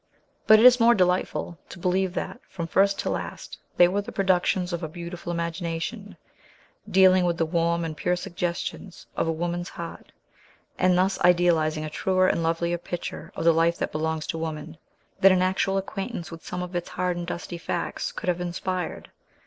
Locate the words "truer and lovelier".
11.91-12.79